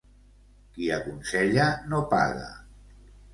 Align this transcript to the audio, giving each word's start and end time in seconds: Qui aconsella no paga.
Qui 0.77 0.87
aconsella 0.95 1.67
no 1.93 2.01
paga. 2.15 2.49